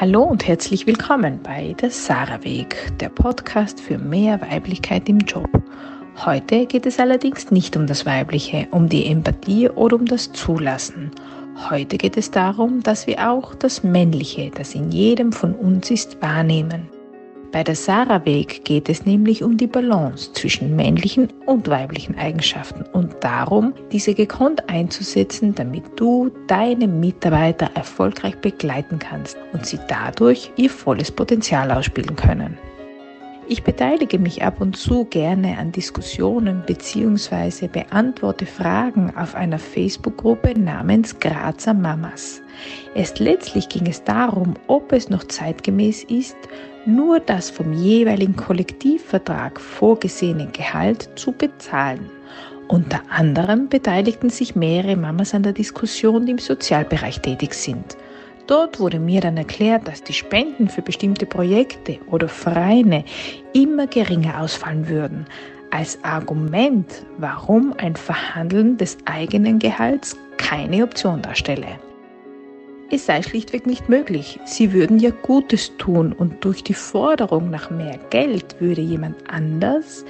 Hallo 0.00 0.22
und 0.22 0.48
herzlich 0.48 0.86
willkommen 0.86 1.40
bei 1.42 1.76
der 1.78 1.90
Sarah 1.90 2.42
Weg, 2.42 2.90
der 3.00 3.10
Podcast 3.10 3.82
für 3.82 3.98
mehr 3.98 4.40
Weiblichkeit 4.40 5.06
im 5.10 5.18
Job. 5.18 5.50
Heute 6.24 6.64
geht 6.64 6.86
es 6.86 6.98
allerdings 6.98 7.50
nicht 7.50 7.76
um 7.76 7.86
das 7.86 8.06
Weibliche, 8.06 8.66
um 8.70 8.88
die 8.88 9.04
Empathie 9.04 9.68
oder 9.68 9.96
um 9.96 10.06
das 10.06 10.32
Zulassen. 10.32 11.10
Heute 11.68 11.98
geht 11.98 12.16
es 12.16 12.30
darum, 12.30 12.82
dass 12.82 13.06
wir 13.06 13.30
auch 13.30 13.54
das 13.54 13.84
Männliche, 13.84 14.50
das 14.54 14.74
in 14.74 14.90
jedem 14.90 15.32
von 15.32 15.54
uns 15.54 15.90
ist, 15.90 16.22
wahrnehmen. 16.22 16.88
Bei 17.52 17.64
der 17.64 17.74
Sarah 17.74 18.24
Weg 18.24 18.64
geht 18.64 18.88
es 18.88 19.06
nämlich 19.06 19.42
um 19.42 19.56
die 19.56 19.66
Balance 19.66 20.32
zwischen 20.34 20.76
männlichen 20.76 21.32
und 21.46 21.66
weiblichen 21.68 22.16
Eigenschaften 22.16 22.84
und 22.92 23.16
darum, 23.24 23.74
diese 23.90 24.14
gekonnt 24.14 24.68
einzusetzen, 24.68 25.52
damit 25.56 25.82
du 25.96 26.30
deine 26.46 26.86
Mitarbeiter 26.86 27.68
erfolgreich 27.74 28.36
begleiten 28.36 29.00
kannst 29.00 29.36
und 29.52 29.66
sie 29.66 29.80
dadurch 29.88 30.52
ihr 30.56 30.70
volles 30.70 31.10
Potenzial 31.10 31.72
ausspielen 31.72 32.14
können. 32.14 32.56
Ich 33.48 33.64
beteilige 33.64 34.20
mich 34.20 34.44
ab 34.44 34.60
und 34.60 34.76
zu 34.76 35.06
gerne 35.06 35.58
an 35.58 35.72
Diskussionen 35.72 36.62
bzw. 36.64 37.66
beantworte 37.66 38.46
Fragen 38.46 39.12
auf 39.16 39.34
einer 39.34 39.58
Facebook-Gruppe 39.58 40.56
namens 40.56 41.18
Grazer 41.18 41.74
Mamas. 41.74 42.40
Erst 42.94 43.18
letztlich 43.18 43.68
ging 43.68 43.88
es 43.88 44.04
darum, 44.04 44.54
ob 44.68 44.92
es 44.92 45.10
noch 45.10 45.24
zeitgemäß 45.24 46.04
ist, 46.04 46.36
nur 46.86 47.20
das 47.20 47.50
vom 47.50 47.72
jeweiligen 47.72 48.36
Kollektivvertrag 48.36 49.60
vorgesehene 49.60 50.48
Gehalt 50.52 51.08
zu 51.16 51.32
bezahlen. 51.32 52.10
Unter 52.68 53.00
anderem 53.10 53.68
beteiligten 53.68 54.30
sich 54.30 54.54
mehrere 54.54 54.96
Mamas 54.96 55.34
an 55.34 55.42
der 55.42 55.52
Diskussion, 55.52 56.26
die 56.26 56.32
im 56.32 56.38
Sozialbereich 56.38 57.20
tätig 57.20 57.54
sind. 57.54 57.96
Dort 58.46 58.80
wurde 58.80 58.98
mir 58.98 59.20
dann 59.20 59.36
erklärt, 59.36 59.86
dass 59.86 60.02
die 60.02 60.12
Spenden 60.12 60.68
für 60.68 60.82
bestimmte 60.82 61.26
Projekte 61.26 61.98
oder 62.10 62.28
Vereine 62.28 63.04
immer 63.52 63.86
geringer 63.86 64.40
ausfallen 64.40 64.88
würden. 64.88 65.26
Als 65.70 65.98
Argument, 66.02 67.04
warum 67.18 67.74
ein 67.78 67.94
Verhandeln 67.94 68.76
des 68.76 68.98
eigenen 69.04 69.58
Gehalts 69.58 70.16
keine 70.36 70.82
Option 70.82 71.22
darstelle. 71.22 71.78
Es 72.92 73.06
sei 73.06 73.22
schlichtweg 73.22 73.66
nicht 73.66 73.88
möglich. 73.88 74.40
Sie 74.44 74.72
würden 74.72 74.98
ja 74.98 75.10
Gutes 75.10 75.76
tun 75.78 76.12
und 76.12 76.44
durch 76.44 76.64
die 76.64 76.74
Forderung 76.74 77.48
nach 77.48 77.70
mehr 77.70 77.98
Geld 78.10 78.56
würde 78.60 78.80
jemand 78.80 79.16
anders, 79.30 80.04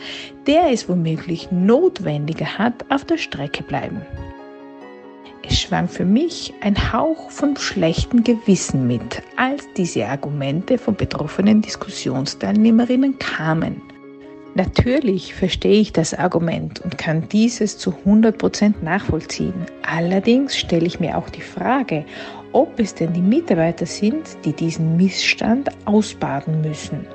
der 0.46 0.70
es 0.72 0.88
womöglich 0.88 1.50
notwendiger 1.50 2.56
hat, 2.56 2.86
auf 2.88 3.04
der 3.04 3.18
Strecke 3.18 3.62
bleiben. 3.62 4.00
Es 5.46 5.60
schwang 5.60 5.88
für 5.88 6.06
mich 6.06 6.54
ein 6.62 6.92
Hauch 6.92 7.30
von 7.30 7.54
schlechtem 7.54 8.24
Gewissen 8.24 8.86
mit, 8.86 9.22
als 9.36 9.66
diese 9.76 10.06
Argumente 10.06 10.78
von 10.78 10.94
betroffenen 10.94 11.60
Diskussionsteilnehmerinnen 11.60 13.18
kamen. 13.18 13.82
Natürlich 14.54 15.34
verstehe 15.34 15.80
ich 15.80 15.92
das 15.92 16.12
Argument 16.12 16.80
und 16.80 16.98
kann 16.98 17.28
dieses 17.28 17.78
zu 17.78 17.94
100% 18.04 18.74
nachvollziehen. 18.82 19.66
Allerdings 19.82 20.56
stelle 20.56 20.86
ich 20.86 20.98
mir 20.98 21.16
auch 21.16 21.30
die 21.30 21.40
Frage, 21.40 22.04
ob 22.52 22.78
es 22.78 22.94
denn 22.94 23.12
die 23.12 23.22
Mitarbeiter 23.22 23.86
sind, 23.86 24.36
die 24.44 24.52
diesen 24.52 24.96
Missstand 24.96 25.70
ausbaden 25.84 26.60
müssen. 26.60 27.06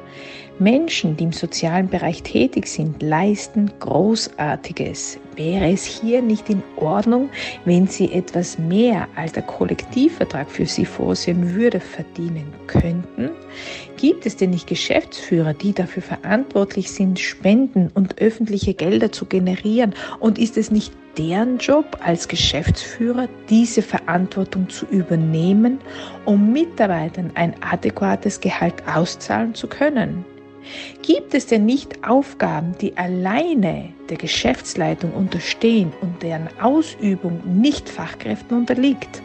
Menschen, 0.59 1.17
die 1.17 1.25
im 1.25 1.33
sozialen 1.33 1.89
Bereich 1.89 2.23
tätig 2.23 2.67
sind, 2.67 3.01
leisten 3.01 3.69
Großartiges. 3.79 5.19
Wäre 5.35 5.69
es 5.69 5.83
hier 5.83 6.21
nicht 6.21 6.49
in 6.49 6.63
Ordnung, 6.77 7.29
wenn 7.65 7.87
sie 7.87 8.13
etwas 8.13 8.57
mehr 8.57 9.09
als 9.17 9.33
der 9.33 9.43
Kollektivvertrag 9.43 10.49
für 10.49 10.65
sie 10.65 10.85
vorsehen 10.85 11.55
würde, 11.55 11.81
verdienen 11.81 12.53
könnten? 12.67 13.31
Gibt 13.97 14.25
es 14.25 14.37
denn 14.37 14.51
nicht 14.51 14.67
Geschäftsführer, 14.67 15.53
die 15.53 15.73
dafür 15.73 16.03
verantwortlich 16.03 16.89
sind, 16.89 17.19
Spenden 17.19 17.91
und 17.93 18.21
öffentliche 18.21 18.73
Gelder 18.73 19.11
zu 19.11 19.25
generieren? 19.25 19.93
Und 20.21 20.39
ist 20.39 20.55
es 20.55 20.71
nicht 20.71 20.93
deren 21.17 21.57
Job 21.57 21.97
als 22.01 22.29
Geschäftsführer, 22.29 23.27
diese 23.49 23.81
Verantwortung 23.81 24.69
zu 24.69 24.85
übernehmen, 24.85 25.79
um 26.23 26.53
Mitarbeitern 26.53 27.31
ein 27.35 27.55
adäquates 27.61 28.39
Gehalt 28.39 28.75
auszahlen 28.87 29.53
zu 29.53 29.67
können? 29.67 30.23
Gibt 31.01 31.33
es 31.33 31.47
denn 31.47 31.65
nicht 31.65 32.07
Aufgaben, 32.07 32.75
die 32.79 32.97
alleine 32.97 33.89
der 34.09 34.17
Geschäftsleitung 34.17 35.13
unterstehen 35.13 35.91
und 36.01 36.21
deren 36.23 36.49
Ausübung 36.61 37.41
nicht 37.45 37.89
Fachkräften 37.89 38.57
unterliegt? 38.57 39.21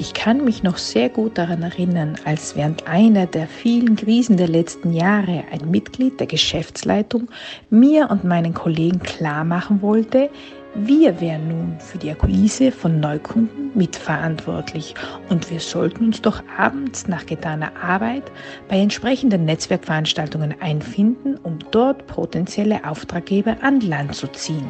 Ich 0.00 0.14
kann 0.14 0.44
mich 0.44 0.62
noch 0.62 0.78
sehr 0.78 1.08
gut 1.08 1.36
daran 1.38 1.64
erinnern, 1.64 2.14
als 2.24 2.54
während 2.54 2.86
einer 2.86 3.26
der 3.26 3.48
vielen 3.48 3.96
Krisen 3.96 4.36
der 4.36 4.46
letzten 4.46 4.92
Jahre 4.92 5.42
ein 5.50 5.72
Mitglied 5.72 6.20
der 6.20 6.28
Geschäftsleitung 6.28 7.28
mir 7.68 8.08
und 8.08 8.22
meinen 8.22 8.54
Kollegen 8.54 9.00
klar 9.00 9.42
machen 9.42 9.82
wollte, 9.82 10.30
wir 10.74 11.20
wären 11.20 11.48
nun 11.48 11.80
für 11.80 11.98
die 11.98 12.10
Akquise 12.10 12.70
von 12.70 13.00
Neukunden 13.00 13.70
mitverantwortlich 13.74 14.94
und 15.28 15.50
wir 15.50 15.60
sollten 15.60 16.06
uns 16.06 16.22
doch 16.22 16.42
abends 16.56 17.08
nach 17.08 17.26
getaner 17.26 17.72
Arbeit 17.82 18.30
bei 18.68 18.78
entsprechenden 18.78 19.44
Netzwerkveranstaltungen 19.44 20.54
einfinden, 20.60 21.36
um 21.42 21.58
dort 21.70 22.06
potenzielle 22.06 22.84
Auftraggeber 22.84 23.56
an 23.62 23.80
Land 23.80 24.14
zu 24.14 24.26
ziehen. 24.28 24.68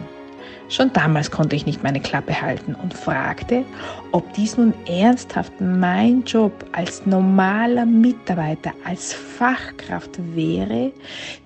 Schon 0.71 0.93
damals 0.93 1.31
konnte 1.31 1.57
ich 1.57 1.65
nicht 1.65 1.83
meine 1.83 2.01
Klappe 2.01 2.41
halten 2.41 2.75
und 2.75 2.93
fragte, 2.93 3.65
ob 4.13 4.33
dies 4.35 4.57
nun 4.57 4.75
ernsthaft 4.87 5.53
mein 5.61 6.23
Job 6.25 6.53
als 6.73 7.07
normaler 7.07 7.87
Mitarbeiter, 7.87 8.73
als 8.85 9.15
Fachkraft 9.15 10.19
wäre, 10.35 10.93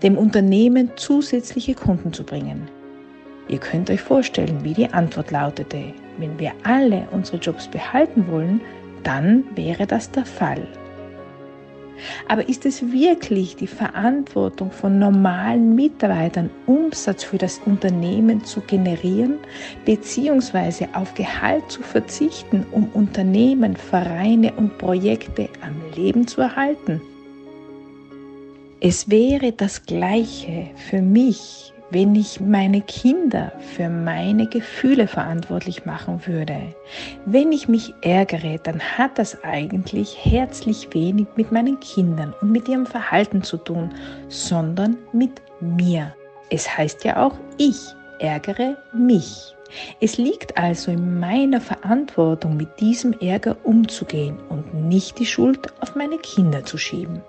dem 0.03 0.19
Unternehmen 0.19 0.91
zusätzliche 0.97 1.75
Kunden 1.75 2.13
zu 2.13 2.25
bringen. 2.25 2.69
Ihr 3.49 3.59
könnt 3.59 3.91
euch 3.91 4.01
vorstellen, 4.01 4.63
wie 4.63 4.75
die 4.75 4.93
Antwort 4.93 5.31
lautete. 5.31 5.93
Wenn 6.19 6.39
wir 6.39 6.53
alle 6.63 7.07
unsere 7.11 7.39
Jobs 7.39 7.69
behalten 7.69 8.27
wollen, 8.31 8.61
dann 9.03 9.45
wäre 9.57 9.87
das 9.87 10.11
der 10.11 10.25
Fall. 10.25 10.67
Aber 12.29 12.49
ist 12.49 12.67
es 12.67 12.83
wirklich 12.91 13.57
die 13.57 13.67
Verantwortung 13.67 14.71
von 14.71 14.99
normalen 14.99 15.75
Mitarbeitern, 15.75 16.51
Umsatz 16.67 17.23
für 17.25 17.39
das 17.39 17.61
Unternehmen 17.65 18.45
zu 18.45 18.61
generieren, 18.61 19.39
beziehungsweise 19.85 20.89
auf 20.95 21.15
Gehalt 21.15 21.71
zu 21.71 21.83
verzichten, 21.83 22.67
um 22.73 22.89
Unternehmen, 22.95 23.77
Vereine 23.77 24.53
und 24.55 24.79
Projekte 24.79 25.49
am 25.61 25.75
Leben 25.97 26.27
zu 26.27 26.41
erhalten? 26.41 27.01
Es 28.81 29.09
wäre 29.09 29.53
das 29.53 29.87
Gleiche 29.87 30.71
für 30.75 31.03
mich, 31.03 31.73
wenn 31.93 32.15
ich 32.15 32.41
meine 32.41 32.81
Kinder 32.81 33.53
für 33.75 33.91
meine 33.91 34.47
Gefühle 34.47 35.07
verantwortlich 35.07 35.85
machen 35.85 36.27
würde. 36.27 36.75
Wenn 37.27 37.53
ich 37.53 37.69
mich 37.69 37.93
ärgere, 38.01 38.59
dann 38.63 38.81
hat 38.81 39.19
das 39.19 39.45
eigentlich 39.45 40.17
herzlich 40.19 40.89
wenig 40.95 41.27
mit 41.37 41.53
meinen 41.53 41.79
Kindern 41.81 42.35
und 42.41 42.51
mit 42.51 42.67
ihrem 42.67 42.87
Verhalten 42.87 43.43
zu 43.43 43.59
tun, 43.59 43.91
sondern 44.29 44.97
mit 45.13 45.43
mir. 45.61 46.15
Es 46.49 46.77
heißt 46.77 47.05
ja 47.05 47.23
auch, 47.25 47.37
ich 47.59 47.79
ärgere 48.19 48.79
mich. 48.95 49.55
Es 50.01 50.17
liegt 50.17 50.57
also 50.57 50.93
in 50.93 51.19
meiner 51.19 51.61
Verantwortung, 51.61 52.57
mit 52.57 52.81
diesem 52.81 53.13
Ärger 53.21 53.57
umzugehen 53.65 54.39
und 54.49 54.75
nicht 54.75 55.19
die 55.19 55.27
Schuld 55.27 55.73
auf 55.81 55.95
meine 55.95 56.19
Kinder 56.19 56.65
zu 56.65 56.79
schieben. 56.79 57.23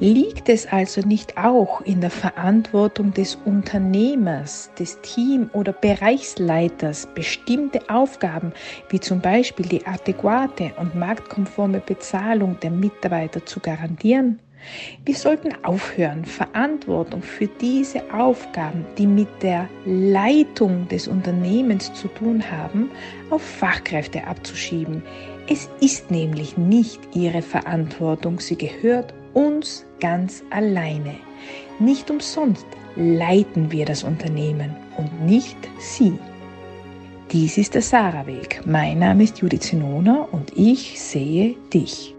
Liegt 0.00 0.48
es 0.48 0.64
also 0.68 1.00
nicht 1.00 1.36
auch 1.36 1.80
in 1.80 2.00
der 2.00 2.10
Verantwortung 2.10 3.12
des 3.12 3.36
Unternehmers, 3.44 4.70
des 4.78 5.00
Team- 5.00 5.50
oder 5.52 5.72
Bereichsleiters, 5.72 7.08
bestimmte 7.16 7.80
Aufgaben 7.90 8.52
wie 8.90 9.00
zum 9.00 9.20
Beispiel 9.20 9.66
die 9.66 9.84
adäquate 9.84 10.70
und 10.78 10.94
marktkonforme 10.94 11.80
Bezahlung 11.80 12.60
der 12.60 12.70
Mitarbeiter 12.70 13.44
zu 13.44 13.58
garantieren? 13.58 14.38
Wir 15.04 15.16
sollten 15.16 15.52
aufhören, 15.64 16.24
Verantwortung 16.24 17.20
für 17.20 17.48
diese 17.60 18.02
Aufgaben, 18.14 18.86
die 18.98 19.06
mit 19.06 19.28
der 19.42 19.68
Leitung 19.84 20.86
des 20.86 21.08
Unternehmens 21.08 21.92
zu 21.94 22.06
tun 22.06 22.48
haben, 22.48 22.88
auf 23.30 23.42
Fachkräfte 23.42 24.24
abzuschieben. 24.28 25.02
Es 25.48 25.68
ist 25.80 26.12
nämlich 26.12 26.56
nicht 26.56 27.00
ihre 27.14 27.42
Verantwortung, 27.42 28.38
sie 28.38 28.56
gehört 28.56 29.12
uns 29.38 29.86
ganz 30.00 30.42
alleine. 30.50 31.14
Nicht 31.78 32.10
umsonst 32.10 32.66
leiten 32.96 33.70
wir 33.70 33.86
das 33.86 34.02
Unternehmen 34.02 34.74
und 34.96 35.24
nicht 35.24 35.56
Sie. 35.78 36.18
Dies 37.30 37.56
ist 37.56 37.74
der 37.74 37.82
Sarah-Weg. 37.82 38.62
Mein 38.66 38.98
Name 38.98 39.22
ist 39.22 39.38
Judith 39.38 39.60
Zinona 39.60 40.26
und 40.32 40.50
ich 40.56 41.00
sehe 41.00 41.54
dich. 41.72 42.17